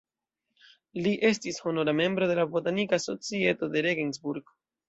Li 1.07 1.11
estis 1.29 1.61
honora 1.67 1.95
membro 1.99 2.31
de 2.33 2.39
la 2.41 2.47
Botanika 2.57 3.01
Societo 3.07 3.73
de 3.77 3.89
Regensburg. 3.89 4.53